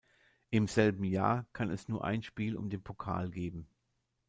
Im 0.49 0.67
selben 0.67 1.03
Jahr 1.03 1.45
kann 1.53 1.69
es 1.69 1.87
nur 1.87 2.03
ein 2.03 2.23
Spiel 2.23 2.55
um 2.57 2.71
den 2.71 2.81
Pokal 2.81 3.29
geben. 3.29 3.67